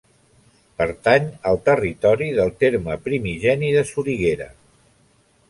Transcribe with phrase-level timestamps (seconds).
[0.81, 4.51] Pertany al territori del terme primigeni de Soriguera.